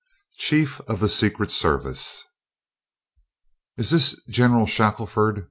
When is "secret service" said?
1.07-2.23